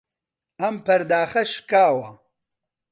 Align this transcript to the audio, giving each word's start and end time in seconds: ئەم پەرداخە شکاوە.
ئەم 0.61 0.75
پەرداخە 0.85 1.43
شکاوە. 1.51 2.07